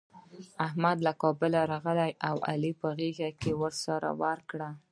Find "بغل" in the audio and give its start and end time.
2.81-2.99